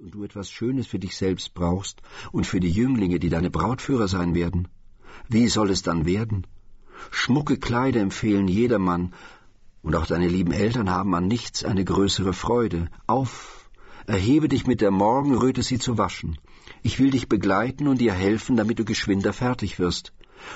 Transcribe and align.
und 0.00 0.14
du 0.14 0.24
etwas 0.24 0.50
Schönes 0.50 0.86
für 0.86 0.98
dich 0.98 1.14
selbst 1.14 1.52
brauchst 1.52 2.00
und 2.32 2.46
für 2.46 2.58
die 2.58 2.70
Jünglinge, 2.70 3.18
die 3.18 3.28
deine 3.28 3.50
Brautführer 3.50 4.08
sein 4.08 4.34
werden, 4.34 4.68
wie 5.28 5.46
soll 5.48 5.68
es 5.70 5.82
dann 5.82 6.06
werden? 6.06 6.46
Schmucke 7.10 7.58
Kleider 7.58 8.00
empfehlen 8.00 8.48
jedermann, 8.48 9.12
und 9.82 9.94
auch 9.94 10.06
deine 10.06 10.26
lieben 10.26 10.52
Eltern 10.52 10.88
haben 10.88 11.14
an 11.14 11.28
nichts 11.28 11.64
eine 11.64 11.84
größere 11.84 12.32
Freude. 12.32 12.88
Auf, 13.06 13.70
erhebe 14.06 14.48
dich 14.48 14.66
mit 14.66 14.80
der 14.80 14.90
Morgenröte, 14.90 15.62
sie 15.62 15.78
zu 15.78 15.98
waschen. 15.98 16.38
Ich 16.82 16.98
will 16.98 17.10
dich 17.10 17.28
begleiten 17.28 17.86
und 17.86 18.00
dir 18.00 18.14
helfen, 18.14 18.56
damit 18.56 18.78
du 18.78 18.86
geschwinder 18.86 19.34
fertig 19.34 19.78
wirst. 19.78 20.14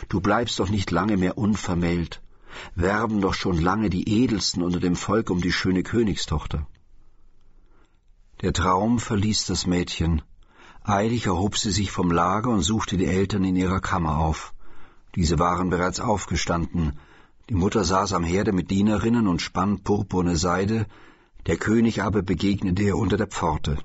Du 0.08 0.22
bleibst 0.22 0.58
doch 0.58 0.70
nicht 0.70 0.90
lange 0.90 1.18
mehr 1.18 1.36
unvermählt. 1.36 2.22
Werben 2.76 3.20
doch 3.20 3.34
schon 3.34 3.61
lange 3.61 3.90
die 3.90 4.08
Edelsten 4.08 4.62
unter 4.62 4.80
dem 4.80 4.96
Volk 4.96 5.29
um 5.29 5.42
die 5.42 5.52
schöne 5.52 5.82
Königstochter. 5.82 6.66
Der 8.45 8.52
Traum 8.52 8.98
verließ 8.98 9.46
das 9.46 9.66
Mädchen. 9.66 10.20
Eilig 10.82 11.24
erhob 11.24 11.56
sie 11.56 11.70
sich 11.70 11.91
vom 11.91 12.10
Lager 12.10 12.50
und 12.50 12.60
suchte 12.60 12.98
die 12.98 13.06
Eltern 13.06 13.42
in 13.42 13.56
ihrer 13.56 13.80
Kammer 13.80 14.19
auf. 14.19 14.52
Diese 15.14 15.38
waren 15.38 15.70
bereits 15.70 15.98
aufgestanden. 15.98 16.98
Die 17.48 17.55
Mutter 17.55 17.84
saß 17.84 18.12
am 18.12 18.22
Herde 18.22 18.52
mit 18.52 18.70
Dienerinnen 18.70 19.28
und 19.28 19.41
spann 19.41 19.83
purpurne 19.83 20.36
Seide, 20.36 20.84
der 21.46 21.56
König 21.56 22.02
aber 22.02 22.20
begegnete 22.20 22.83
ihr 22.83 22.98
unter 22.98 23.16
der 23.16 23.28
Pforte. 23.28 23.78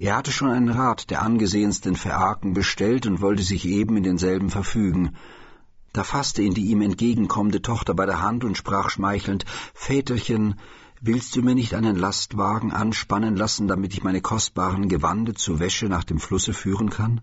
Er 0.00 0.16
hatte 0.16 0.32
schon 0.32 0.50
einen 0.50 0.70
Rat 0.70 1.08
der 1.08 1.22
angesehensten 1.22 1.94
Verarken 1.94 2.54
bestellt 2.54 3.06
und 3.06 3.20
wollte 3.20 3.44
sich 3.44 3.66
eben 3.66 3.96
in 3.96 4.02
denselben 4.02 4.50
verfügen. 4.50 5.14
Da 5.92 6.02
fasste 6.02 6.42
ihn 6.42 6.54
die 6.54 6.66
ihm 6.66 6.82
entgegenkommende 6.82 7.62
Tochter 7.62 7.94
bei 7.94 8.06
der 8.06 8.20
Hand 8.20 8.42
und 8.42 8.56
sprach 8.56 8.90
schmeichelnd 8.90 9.44
Väterchen, 9.74 10.56
willst 11.00 11.34
du 11.34 11.42
mir 11.42 11.54
nicht 11.54 11.74
einen 11.74 11.96
Lastwagen 11.96 12.72
anspannen 12.72 13.34
lassen, 13.34 13.68
damit 13.68 13.94
ich 13.94 14.02
meine 14.02 14.20
kostbaren 14.20 14.88
Gewande 14.88 15.32
zur 15.34 15.58
Wäsche 15.58 15.86
nach 15.86 16.04
dem 16.04 16.20
Flusse 16.20 16.52
führen 16.52 16.90
kann? 16.90 17.22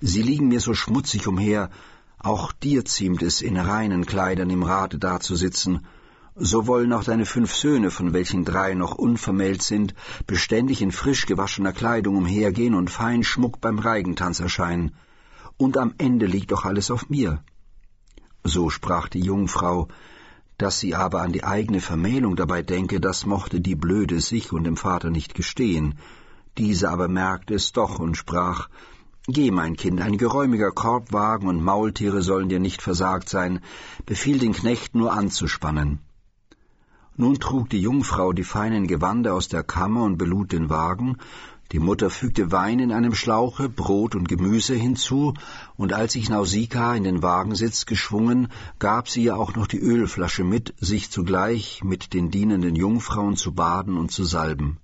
Sie 0.00 0.22
liegen 0.22 0.48
mir 0.48 0.60
so 0.60 0.74
schmutzig 0.74 1.26
umher, 1.26 1.70
auch 2.18 2.52
dir 2.52 2.84
ziemt 2.84 3.22
es, 3.22 3.42
in 3.42 3.56
reinen 3.56 4.06
Kleidern 4.06 4.50
im 4.50 4.62
Rate 4.62 4.98
dazusitzen. 4.98 5.86
So 6.36 6.68
wollen 6.68 6.92
auch 6.92 7.02
deine 7.02 7.26
fünf 7.26 7.54
Söhne, 7.54 7.90
von 7.90 8.12
welchen 8.12 8.44
drei 8.44 8.74
noch 8.74 8.94
unvermählt 8.94 9.62
sind, 9.62 9.94
beständig 10.26 10.80
in 10.80 10.92
frisch 10.92 11.26
gewaschener 11.26 11.72
Kleidung 11.72 12.16
umhergehen 12.16 12.74
und 12.74 12.90
fein 12.90 13.24
Schmuck 13.24 13.60
beim 13.60 13.80
Reigentanz 13.80 14.38
erscheinen. 14.38 14.94
Und 15.56 15.76
am 15.76 15.94
Ende 15.98 16.26
liegt 16.26 16.52
doch 16.52 16.64
alles 16.64 16.92
auf 16.92 17.08
mir. 17.08 17.42
So 18.44 18.70
sprach 18.70 19.08
die 19.08 19.20
Jungfrau, 19.20 19.88
dass 20.58 20.80
sie 20.80 20.94
aber 20.96 21.22
an 21.22 21.32
die 21.32 21.44
eigene 21.44 21.80
Vermählung 21.80 22.34
dabei 22.34 22.62
denke, 22.62 23.00
das 23.00 23.24
mochte 23.24 23.60
die 23.60 23.76
Blöde 23.76 24.20
sich 24.20 24.52
und 24.52 24.64
dem 24.64 24.76
Vater 24.76 25.08
nicht 25.08 25.34
gestehen. 25.34 25.94
Diese 26.58 26.90
aber 26.90 27.06
merkte 27.06 27.54
es 27.54 27.72
doch 27.72 28.00
und 28.00 28.16
sprach, 28.16 28.68
Geh, 29.28 29.50
mein 29.50 29.76
Kind, 29.76 30.00
ein 30.00 30.16
geräumiger 30.18 30.70
Korbwagen 30.70 31.48
und 31.48 31.62
Maultiere 31.62 32.22
sollen 32.22 32.48
dir 32.48 32.60
nicht 32.60 32.82
versagt 32.82 33.28
sein, 33.28 33.60
befiehl 34.06 34.38
den 34.38 34.54
Knecht 34.54 34.94
nur 34.94 35.12
anzuspannen. 35.12 36.00
Nun 37.14 37.38
trug 37.38 37.68
die 37.68 37.80
Jungfrau 37.80 38.32
die 38.32 38.44
feinen 38.44 38.86
Gewande 38.86 39.34
aus 39.34 39.48
der 39.48 39.62
Kammer 39.62 40.04
und 40.04 40.18
belud 40.18 40.52
den 40.52 40.70
Wagen, 40.70 41.18
die 41.72 41.80
Mutter 41.80 42.08
fügte 42.08 42.50
Wein 42.50 42.78
in 42.78 42.92
einem 42.92 43.14
Schlauche, 43.14 43.68
Brot 43.68 44.14
und 44.14 44.26
Gemüse 44.26 44.74
hinzu, 44.74 45.34
und 45.76 45.92
als 45.92 46.14
sich 46.14 46.30
Nausicaa 46.30 46.94
in 46.94 47.04
den 47.04 47.22
Wagensitz 47.22 47.84
geschwungen, 47.84 48.48
gab 48.78 49.08
sie 49.10 49.24
ihr 49.24 49.36
auch 49.36 49.54
noch 49.54 49.66
die 49.66 49.80
Ölflasche 49.80 50.44
mit, 50.44 50.74
sich 50.78 51.10
zugleich 51.10 51.84
mit 51.84 52.14
den 52.14 52.30
dienenden 52.30 52.74
Jungfrauen 52.74 53.36
zu 53.36 53.52
baden 53.52 53.98
und 53.98 54.10
zu 54.10 54.24
salben. 54.24 54.78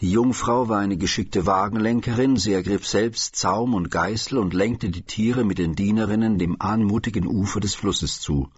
Die 0.00 0.10
Jungfrau 0.10 0.68
war 0.68 0.80
eine 0.80 0.98
geschickte 0.98 1.46
Wagenlenkerin, 1.46 2.36
sie 2.36 2.52
ergriff 2.52 2.86
selbst 2.86 3.36
Zaum 3.36 3.72
und 3.72 3.90
Geißel 3.90 4.36
und 4.36 4.52
lenkte 4.52 4.90
die 4.90 5.02
Tiere 5.02 5.44
mit 5.44 5.56
den 5.56 5.76
Dienerinnen 5.76 6.38
dem 6.38 6.60
anmutigen 6.60 7.26
Ufer 7.26 7.60
des 7.60 7.74
Flusses 7.74 8.20
zu. 8.20 8.50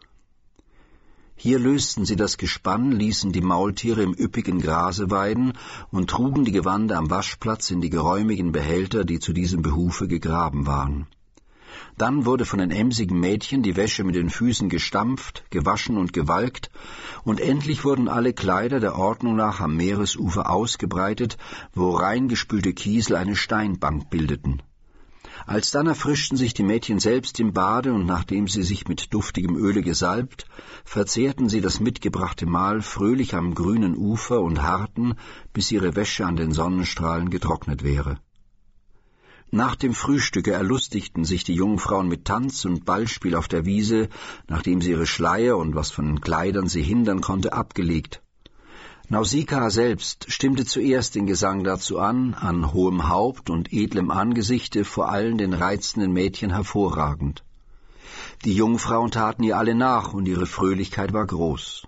Hier 1.38 1.58
lösten 1.58 2.06
sie 2.06 2.16
das 2.16 2.38
Gespann, 2.38 2.92
ließen 2.92 3.30
die 3.30 3.42
Maultiere 3.42 4.02
im 4.02 4.14
üppigen 4.14 4.58
Grase 4.58 5.10
weiden 5.10 5.52
und 5.90 6.08
trugen 6.08 6.46
die 6.46 6.52
Gewande 6.52 6.96
am 6.96 7.10
Waschplatz 7.10 7.70
in 7.70 7.82
die 7.82 7.90
geräumigen 7.90 8.52
Behälter, 8.52 9.04
die 9.04 9.20
zu 9.20 9.34
diesem 9.34 9.60
Behufe 9.60 10.08
gegraben 10.08 10.66
waren. 10.66 11.06
Dann 11.98 12.24
wurde 12.24 12.46
von 12.46 12.58
den 12.58 12.70
emsigen 12.70 13.20
Mädchen 13.20 13.62
die 13.62 13.76
Wäsche 13.76 14.02
mit 14.02 14.14
den 14.14 14.30
Füßen 14.30 14.70
gestampft, 14.70 15.44
gewaschen 15.50 15.98
und 15.98 16.14
gewalkt, 16.14 16.70
und 17.22 17.38
endlich 17.38 17.84
wurden 17.84 18.08
alle 18.08 18.32
Kleider 18.32 18.80
der 18.80 18.96
Ordnung 18.96 19.36
nach 19.36 19.60
am 19.60 19.76
Meeresufer 19.76 20.50
ausgebreitet, 20.50 21.36
wo 21.74 21.90
reingespülte 21.90 22.72
Kiesel 22.72 23.16
eine 23.16 23.36
Steinbank 23.36 24.08
bildeten. 24.08 24.62
Alsdann 25.48 25.86
erfrischten 25.86 26.36
sich 26.36 26.54
die 26.54 26.64
Mädchen 26.64 26.98
selbst 26.98 27.38
im 27.38 27.52
Bade, 27.52 27.92
und 27.92 28.04
nachdem 28.04 28.48
sie 28.48 28.64
sich 28.64 28.88
mit 28.88 29.14
duftigem 29.14 29.56
Öle 29.56 29.82
gesalbt, 29.82 30.46
verzehrten 30.84 31.48
sie 31.48 31.60
das 31.60 31.78
mitgebrachte 31.78 32.46
Mahl 32.46 32.82
fröhlich 32.82 33.32
am 33.34 33.54
grünen 33.54 33.96
Ufer 33.96 34.40
und 34.40 34.62
harrten, 34.62 35.14
bis 35.52 35.70
ihre 35.70 35.94
Wäsche 35.94 36.26
an 36.26 36.34
den 36.34 36.50
Sonnenstrahlen 36.50 37.30
getrocknet 37.30 37.84
wäre. 37.84 38.18
Nach 39.52 39.76
dem 39.76 39.94
Frühstücke 39.94 40.50
erlustigten 40.50 41.24
sich 41.24 41.44
die 41.44 41.54
Jungfrauen 41.54 42.08
mit 42.08 42.24
Tanz 42.24 42.64
und 42.64 42.84
Ballspiel 42.84 43.36
auf 43.36 43.46
der 43.46 43.64
Wiese, 43.64 44.08
nachdem 44.48 44.82
sie 44.82 44.90
ihre 44.90 45.06
Schleier 45.06 45.56
und 45.56 45.76
was 45.76 45.92
von 45.92 46.06
den 46.06 46.20
Kleidern 46.20 46.66
sie 46.66 46.82
hindern 46.82 47.20
konnte, 47.20 47.52
abgelegt. 47.52 48.20
Nausicaa 49.08 49.70
selbst 49.70 50.26
stimmte 50.32 50.64
zuerst 50.64 51.14
den 51.14 51.26
Gesang 51.26 51.62
dazu 51.62 52.00
an, 52.00 52.34
an 52.34 52.72
hohem 52.72 53.08
Haupt 53.08 53.50
und 53.50 53.72
edlem 53.72 54.10
Angesichte 54.10 54.84
vor 54.84 55.08
allen 55.08 55.38
den 55.38 55.52
reizenden 55.52 56.12
Mädchen 56.12 56.50
hervorragend. 56.50 57.44
Die 58.44 58.54
Jungfrauen 58.54 59.12
taten 59.12 59.44
ihr 59.44 59.58
alle 59.58 59.76
nach, 59.76 60.12
und 60.12 60.26
ihre 60.26 60.46
Fröhlichkeit 60.46 61.12
war 61.12 61.24
groß. 61.24 61.86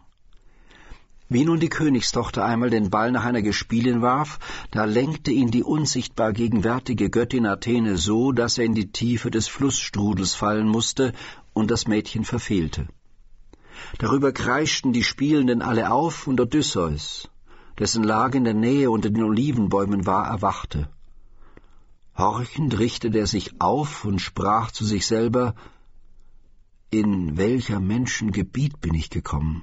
Wie 1.28 1.44
nun 1.44 1.58
die 1.58 1.68
Königstochter 1.68 2.44
einmal 2.44 2.70
den 2.70 2.88
Ball 2.88 3.10
nach 3.10 3.24
einer 3.24 3.42
Gespielin 3.42 4.00
warf, 4.00 4.38
da 4.70 4.84
lenkte 4.84 5.32
ihn 5.32 5.50
die 5.50 5.64
unsichtbar 5.64 6.32
gegenwärtige 6.32 7.10
Göttin 7.10 7.46
Athene 7.46 7.96
so, 7.96 8.30
dass 8.30 8.58
er 8.58 8.64
in 8.64 8.74
die 8.74 8.92
Tiefe 8.92 9.32
des 9.32 9.48
Flussstrudels 9.48 10.34
fallen 10.34 10.68
musste 10.68 11.12
und 11.52 11.72
das 11.72 11.88
Mädchen 11.88 12.24
verfehlte. 12.24 12.86
Darüber 13.98 14.32
kreischten 14.32 14.92
die 14.92 15.04
Spielenden 15.04 15.62
alle 15.62 15.90
auf 15.90 16.26
und 16.26 16.40
Odysseus, 16.40 17.28
dessen 17.78 18.02
Lage 18.02 18.38
in 18.38 18.44
der 18.44 18.54
Nähe 18.54 18.90
unter 18.90 19.10
den 19.10 19.22
Olivenbäumen 19.22 20.06
war, 20.06 20.26
erwachte. 20.26 20.88
Horchend 22.16 22.78
richtete 22.78 23.18
er 23.18 23.26
sich 23.26 23.60
auf 23.60 24.04
und 24.04 24.20
sprach 24.20 24.72
zu 24.72 24.84
sich 24.84 25.06
selber, 25.06 25.54
In 26.90 27.36
welcher 27.36 27.78
Menschen 27.78 28.32
Gebiet 28.32 28.80
bin 28.80 28.94
ich 28.94 29.10
gekommen? 29.10 29.62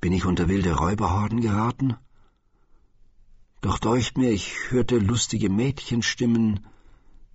Bin 0.00 0.12
ich 0.12 0.24
unter 0.24 0.48
wilde 0.48 0.74
Räuberhorden 0.74 1.40
geraten? 1.40 1.96
Doch 3.60 3.78
deucht 3.78 4.18
mir, 4.18 4.30
ich 4.30 4.70
hörte 4.70 4.98
lustige 4.98 5.50
Mädchenstimmen 5.50 6.66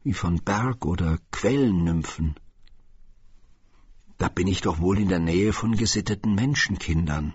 wie 0.04 0.14
von 0.14 0.44
Berg- 0.44 0.86
oder 0.86 1.18
Quellennymphen. 1.32 2.36
Da 4.20 4.28
bin 4.28 4.48
ich 4.48 4.60
doch 4.60 4.80
wohl 4.80 5.00
in 5.00 5.08
der 5.08 5.20
Nähe 5.20 5.54
von 5.54 5.78
gesitteten 5.78 6.36
Menschenkindern. 6.36 7.34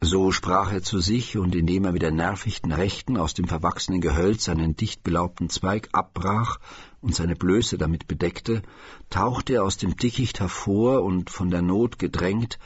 So 0.00 0.32
sprach 0.32 0.72
er 0.72 0.82
zu 0.82 0.98
sich, 0.98 1.38
und 1.38 1.54
indem 1.54 1.84
er 1.84 1.92
mit 1.92 2.02
der 2.02 2.10
nervichten 2.10 2.72
Rechten 2.72 3.16
aus 3.16 3.34
dem 3.34 3.46
verwachsenen 3.46 4.00
Gehölz 4.00 4.48
einen 4.48 4.74
dicht 4.74 5.04
belaubten 5.04 5.48
Zweig 5.48 5.90
abbrach 5.92 6.58
und 7.00 7.14
seine 7.14 7.36
Blöße 7.36 7.78
damit 7.78 8.08
bedeckte, 8.08 8.62
tauchte 9.10 9.54
er 9.54 9.62
aus 9.62 9.76
dem 9.76 9.96
Dickicht 9.96 10.40
hervor 10.40 11.04
und 11.04 11.30
von 11.30 11.50
der 11.50 11.62
Not 11.62 12.00
gedrängt 12.00 12.58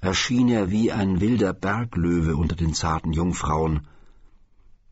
erschien 0.00 0.48
er 0.48 0.70
wie 0.70 0.90
ein 0.90 1.20
wilder 1.20 1.52
Berglöwe 1.52 2.36
unter 2.36 2.56
den 2.56 2.72
zarten 2.72 3.12
Jungfrauen. 3.12 3.86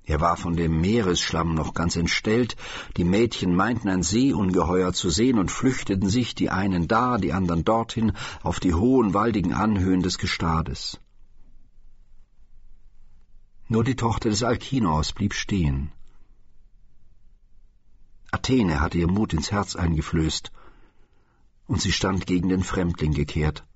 Er 0.08 0.22
war 0.22 0.38
von 0.38 0.56
dem 0.56 0.80
Meeresschlamm 0.80 1.54
noch 1.54 1.74
ganz 1.74 1.94
entstellt, 1.94 2.56
die 2.96 3.04
Mädchen 3.04 3.54
meinten 3.54 3.90
ein 3.90 4.02
Seeungeheuer 4.02 4.94
zu 4.94 5.10
sehen 5.10 5.38
und 5.38 5.50
flüchteten 5.50 6.08
sich, 6.08 6.34
die 6.34 6.48
einen 6.48 6.88
da, 6.88 7.18
die 7.18 7.34
anderen 7.34 7.62
dorthin, 7.62 8.12
auf 8.42 8.58
die 8.58 8.72
hohen, 8.72 9.12
waldigen 9.12 9.52
Anhöhen 9.52 10.00
des 10.00 10.16
Gestades. 10.16 10.98
Nur 13.68 13.84
die 13.84 13.96
Tochter 13.96 14.30
des 14.30 14.42
Alkinos 14.42 15.12
blieb 15.12 15.34
stehen. 15.34 15.92
Athene 18.30 18.80
hatte 18.80 18.96
ihr 18.96 19.08
Mut 19.08 19.34
ins 19.34 19.52
Herz 19.52 19.76
eingeflößt, 19.76 20.50
und 21.66 21.82
sie 21.82 21.92
stand 21.92 22.26
gegen 22.26 22.48
den 22.48 22.64
Fremdling 22.64 23.12
gekehrt. 23.12 23.66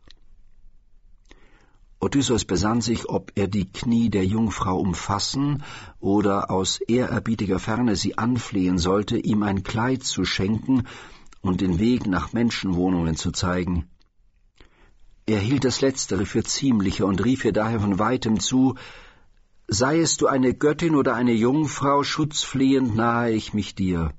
Odysseus 2.02 2.44
besann 2.44 2.80
sich, 2.80 3.08
ob 3.08 3.30
er 3.36 3.46
die 3.46 3.70
Knie 3.70 4.10
der 4.10 4.26
Jungfrau 4.26 4.76
umfassen 4.76 5.62
oder 6.00 6.50
aus 6.50 6.80
ehrerbietiger 6.80 7.60
Ferne 7.60 7.94
sie 7.94 8.18
anflehen 8.18 8.76
sollte, 8.78 9.16
ihm 9.18 9.44
ein 9.44 9.62
Kleid 9.62 10.02
zu 10.02 10.24
schenken 10.24 10.88
und 11.42 11.60
den 11.60 11.78
Weg 11.78 12.08
nach 12.08 12.32
Menschenwohnungen 12.32 13.14
zu 13.14 13.30
zeigen. 13.30 13.88
Er 15.26 15.38
hielt 15.38 15.64
das 15.64 15.80
Letztere 15.80 16.26
für 16.26 16.42
ziemlicher 16.42 17.06
und 17.06 17.24
rief 17.24 17.44
ihr 17.44 17.52
daher 17.52 17.78
von 17.78 18.00
weitem 18.00 18.40
zu, 18.40 18.74
Seiest 19.68 20.20
du 20.20 20.26
eine 20.26 20.54
Göttin 20.54 20.96
oder 20.96 21.14
eine 21.14 21.32
Jungfrau, 21.32 22.02
schutzflehend 22.02 22.96
nahe 22.96 23.30
ich 23.30 23.54
mich 23.54 23.76
dir. 23.76 24.12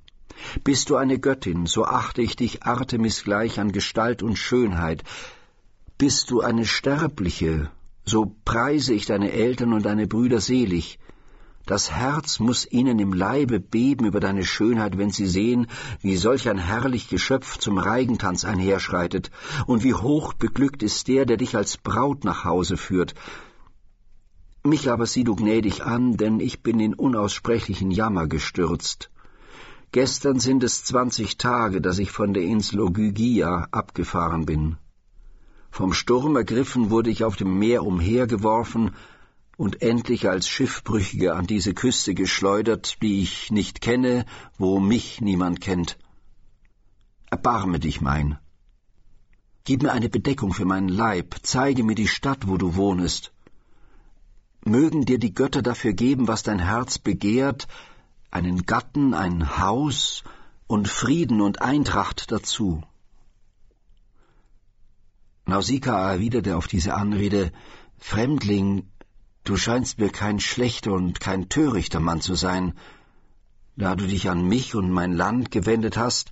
Bist 0.64 0.90
du 0.90 0.96
eine 0.96 1.20
Göttin, 1.20 1.66
so 1.66 1.84
achte 1.84 2.22
ich 2.22 2.38
dich 2.38 2.64
Artemis 2.64 3.26
gleich 3.26 3.60
an 3.60 3.74
Gestalt 3.74 4.24
und 4.24 4.38
Schönheit. 4.38 5.04
Bist 6.04 6.32
du 6.32 6.42
eine 6.42 6.66
Sterbliche, 6.66 7.72
so 8.04 8.36
preise 8.44 8.94
ich 8.94 9.06
deine 9.06 9.32
Eltern 9.32 9.72
und 9.72 9.86
deine 9.86 10.06
Brüder 10.06 10.42
selig. 10.42 11.00
Das 11.66 11.92
Herz 11.92 12.42
muss 12.42 12.70
ihnen 12.70 13.00
im 13.00 13.14
Leibe 13.14 13.62
beben 13.62 14.06
über 14.08 14.20
deine 14.20 14.44
Schönheit, 14.44 14.98
wenn 14.98 15.12
sie 15.12 15.28
sehen, 15.28 15.68
wie 16.02 16.18
solch 16.18 16.50
ein 16.50 16.58
herrlich 16.58 17.08
Geschöpf 17.08 17.58
zum 17.58 17.78
Reigentanz 17.78 18.44
einherschreitet, 18.44 19.32
und 19.66 19.86
wie 19.86 19.94
hoch 19.94 20.34
beglückt 20.34 20.84
ist 20.84 21.08
der, 21.08 21.26
der 21.26 21.38
dich 21.38 21.56
als 21.56 21.78
Braut 21.78 22.26
nach 22.26 22.44
Hause 22.44 22.76
führt. 22.76 23.16
Mich 24.66 24.92
aber 24.92 25.06
sieh 25.06 25.24
du 25.24 25.38
gnädig 25.38 25.86
an, 25.86 26.18
denn 26.18 26.42
ich 26.42 26.62
bin 26.64 26.82
in 26.82 26.96
unaussprechlichen 26.96 27.92
Jammer 27.92 28.28
gestürzt. 28.28 29.10
Gestern 29.94 30.42
sind 30.42 30.66
es 30.66 30.84
zwanzig 30.84 31.38
Tage, 31.38 31.80
dass 31.80 31.98
ich 31.98 32.12
von 32.12 32.34
der 32.34 32.44
Insel 32.44 32.82
Ogygia 32.82 33.70
abgefahren 33.72 34.46
bin. 34.46 34.76
Vom 35.74 35.92
Sturm 35.92 36.36
ergriffen 36.36 36.92
wurde 36.92 37.10
ich 37.10 37.24
auf 37.24 37.36
dem 37.36 37.58
Meer 37.58 37.84
umhergeworfen 37.84 38.92
und 39.58 39.82
endlich 39.82 40.30
als 40.30 40.48
Schiffbrüchiger 40.48 41.36
an 41.36 41.48
diese 41.48 41.74
Küste 41.74 42.14
geschleudert, 42.14 43.02
die 43.02 43.24
ich 43.24 43.50
nicht 43.50 43.82
kenne, 43.82 44.28
wo 44.60 44.80
mich 44.80 45.20
niemand 45.20 45.62
kennt. 45.62 45.98
Erbarme 47.32 47.80
dich 47.80 48.02
mein. 48.02 48.38
Gib 49.64 49.82
mir 49.82 49.94
eine 49.94 50.10
Bedeckung 50.10 50.54
für 50.54 50.66
meinen 50.66 50.90
Leib, 50.90 51.38
zeige 51.42 51.84
mir 51.84 51.96
die 51.96 52.08
Stadt, 52.08 52.48
wo 52.48 52.58
du 52.58 52.76
wohnest. 52.76 53.34
Mögen 54.64 55.06
dir 55.06 55.18
die 55.18 55.34
Götter 55.34 55.64
dafür 55.64 55.94
geben, 55.94 56.28
was 56.28 56.44
dein 56.44 56.60
Herz 56.60 57.00
begehrt, 57.00 57.68
einen 58.30 58.68
Gatten, 58.68 59.16
ein 59.16 59.58
Haus 59.58 60.24
und 60.68 60.88
Frieden 60.88 61.42
und 61.42 61.64
Eintracht 61.64 62.32
dazu. 62.32 62.84
Nausicaa 65.46 66.14
erwiderte 66.14 66.56
auf 66.56 66.68
diese 66.68 66.94
Anrede, 66.94 67.52
Fremdling, 67.98 68.88
du 69.44 69.58
scheinst 69.58 70.00
mir 70.00 70.10
kein 70.10 70.40
schlechter 70.40 70.94
und 70.94 71.20
kein 71.20 71.50
törichter 71.50 72.00
Mann 72.00 72.22
zu 72.22 72.36
sein. 72.36 72.74
Da 73.76 73.96
du 73.96 74.08
dich 74.08 74.30
an 74.30 74.48
mich 74.48 74.76
und 74.76 74.90
mein 74.90 75.12
Land 75.14 75.52
gewendet 75.52 75.98
hast, 75.98 76.32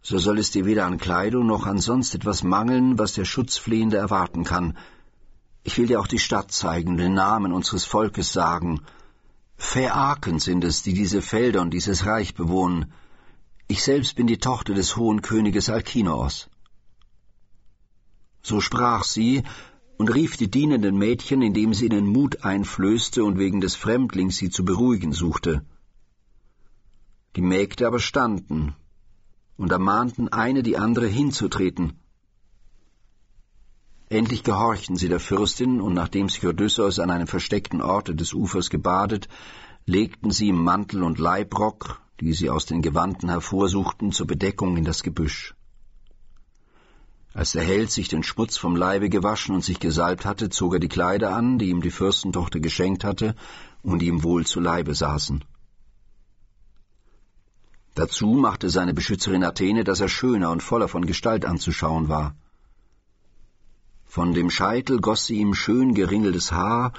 so 0.00 0.18
soll 0.18 0.38
es 0.38 0.50
dir 0.50 0.64
weder 0.64 0.86
an 0.86 0.98
Kleidung 0.98 1.46
noch 1.46 1.66
an 1.66 1.78
sonst 1.78 2.14
etwas 2.16 2.42
mangeln, 2.42 2.98
was 2.98 3.12
der 3.12 3.24
Schutzflehende 3.24 3.96
erwarten 3.96 4.42
kann. 4.42 4.76
Ich 5.62 5.78
will 5.78 5.86
dir 5.86 6.00
auch 6.00 6.08
die 6.08 6.18
Stadt 6.18 6.50
zeigen, 6.50 6.96
den 6.96 7.14
Namen 7.14 7.52
unseres 7.52 7.84
Volkes 7.84 8.32
sagen. 8.32 8.80
Phäaken 9.56 10.40
sind 10.40 10.64
es, 10.64 10.82
die 10.82 10.94
diese 10.94 11.22
Felder 11.22 11.60
und 11.60 11.70
dieses 11.70 12.04
Reich 12.04 12.34
bewohnen. 12.34 12.92
Ich 13.68 13.84
selbst 13.84 14.16
bin 14.16 14.26
die 14.26 14.38
Tochter 14.38 14.74
des 14.74 14.96
hohen 14.96 15.22
Königes 15.22 15.68
Alkinoos. 15.68 16.48
So 18.42 18.60
sprach 18.60 19.04
sie 19.04 19.42
und 19.96 20.12
rief 20.12 20.36
die 20.36 20.50
dienenden 20.50 20.98
Mädchen, 20.98 21.42
indem 21.42 21.74
sie 21.74 21.86
ihnen 21.86 22.06
Mut 22.06 22.44
einflößte 22.44 23.22
und 23.22 23.38
wegen 23.38 23.60
des 23.60 23.76
Fremdlings 23.76 24.36
sie 24.36 24.50
zu 24.50 24.64
beruhigen 24.64 25.12
suchte. 25.12 25.64
Die 27.36 27.42
Mägde 27.42 27.86
aber 27.86 28.00
standen 28.00 28.74
und 29.56 29.70
ermahnten 29.70 30.28
eine 30.28 30.62
die 30.62 30.76
andere 30.76 31.06
hinzutreten. 31.06 31.92
Endlich 34.08 34.42
gehorchten 34.42 34.96
sie 34.96 35.08
der 35.08 35.20
Fürstin, 35.20 35.80
und 35.80 35.94
nachdem 35.94 36.28
sich 36.28 36.44
Odysseus 36.44 36.98
an 36.98 37.10
einem 37.10 37.26
versteckten 37.26 37.80
Orte 37.80 38.14
des 38.14 38.34
Ufers 38.34 38.68
gebadet, 38.68 39.28
legten 39.86 40.30
sie 40.30 40.48
ihm 40.48 40.62
Mantel 40.62 41.02
und 41.02 41.18
Leibrock, 41.18 42.02
die 42.20 42.34
sie 42.34 42.50
aus 42.50 42.66
den 42.66 42.82
Gewanden 42.82 43.30
hervorsuchten, 43.30 44.12
zur 44.12 44.26
Bedeckung 44.26 44.76
in 44.76 44.84
das 44.84 45.02
Gebüsch. 45.02 45.54
Als 47.34 47.52
der 47.52 47.64
Held 47.64 47.90
sich 47.90 48.08
den 48.08 48.22
Schmutz 48.22 48.58
vom 48.58 48.76
Leibe 48.76 49.08
gewaschen 49.08 49.54
und 49.54 49.64
sich 49.64 49.80
gesalbt 49.80 50.26
hatte, 50.26 50.50
zog 50.50 50.74
er 50.74 50.80
die 50.80 50.88
Kleider 50.88 51.34
an, 51.34 51.58
die 51.58 51.70
ihm 51.70 51.80
die 51.80 51.90
Fürstentochter 51.90 52.60
geschenkt 52.60 53.04
hatte 53.04 53.34
und 53.82 54.00
die 54.00 54.08
ihm 54.08 54.22
wohl 54.22 54.44
zu 54.46 54.60
Leibe 54.60 54.94
saßen. 54.94 55.42
Dazu 57.94 58.26
machte 58.26 58.68
seine 58.70 58.94
Beschützerin 58.94 59.44
Athene, 59.44 59.84
dass 59.84 60.00
er 60.00 60.08
schöner 60.08 60.50
und 60.50 60.62
voller 60.62 60.88
von 60.88 61.06
Gestalt 61.06 61.44
anzuschauen 61.44 62.08
war. 62.08 62.34
Von 64.04 64.34
dem 64.34 64.50
Scheitel 64.50 65.00
goss 65.00 65.26
sie 65.26 65.36
ihm 65.36 65.54
schön 65.54 65.94
geringeltes 65.94 66.52
Haar, 66.52 66.92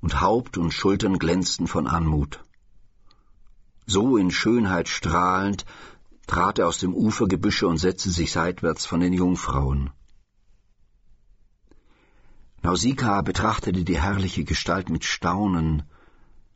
und 0.00 0.20
Haupt 0.20 0.58
und 0.58 0.72
Schultern 0.72 1.18
glänzten 1.18 1.66
von 1.66 1.86
Anmut. 1.86 2.40
So 3.86 4.16
in 4.16 4.30
Schönheit 4.30 4.88
strahlend 4.88 5.64
trat 6.28 6.58
er 6.60 6.68
aus 6.68 6.78
dem 6.78 6.94
Ufergebüsche 6.94 7.66
und 7.66 7.78
setzte 7.78 8.10
sich 8.10 8.32
seitwärts 8.32 8.86
von 8.86 9.00
den 9.00 9.12
Jungfrauen. 9.12 9.90
Nausicaa 12.62 13.22
betrachtete 13.22 13.84
die 13.84 14.00
herrliche 14.00 14.44
Gestalt 14.44 14.90
mit 14.90 15.04
Staunen 15.04 15.82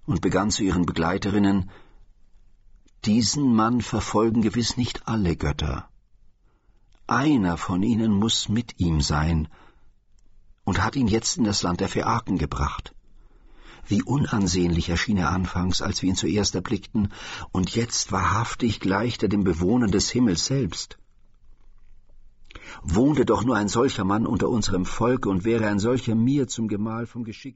und 0.05 0.21
begann 0.21 0.51
zu 0.51 0.63
ihren 0.63 0.85
Begleiterinnen 0.87 1.71
Diesen 3.05 3.55
Mann 3.55 3.81
verfolgen 3.81 4.43
gewiss 4.43 4.77
nicht 4.77 5.09
alle 5.09 5.35
Götter. 5.37 5.89
Einer 7.07 7.57
von 7.57 7.83
ihnen 7.83 8.13
muss 8.13 8.49
mit 8.49 8.79
ihm 8.79 9.01
sein, 9.01 9.49
und 10.65 10.83
hat 10.83 10.97
ihn 10.97 11.09
jetzt 11.09 11.37
in 11.37 11.45
das 11.45 11.63
Land 11.63 11.81
der 11.81 11.89
Phäaken 11.89 12.39
gebracht. 12.39 12.95
Wie 13.87 14.03
unansehnlich 14.03 14.89
erschien 14.89 15.17
er 15.17 15.31
anfangs, 15.31 15.83
als 15.83 16.03
wir 16.03 16.09
ihn 16.09 16.17
zuerst 16.17 16.55
erblickten, 16.55 17.13
und 17.51 17.75
jetzt 17.75 18.13
wahrhaftig 18.13 18.81
gleicht 18.81 19.23
er 19.23 19.29
dem 19.29 19.45
Bewohner 19.45 19.89
des 19.89 20.11
Himmels 20.11 20.47
selbst. 20.47 20.99
Wohnte 22.83 23.25
doch 23.25 23.45
nur 23.45 23.57
ein 23.57 23.69
solcher 23.69 24.05
Mann 24.05 24.27
unter 24.27 24.49
unserem 24.49 24.85
Volke 24.85 25.29
und 25.29 25.45
wäre 25.45 25.67
ein 25.67 25.79
solcher 25.79 26.15
mir 26.15 26.49
zum 26.49 26.69
Gemahl 26.69 27.07
vom 27.07 27.25
Geschick 27.25 27.51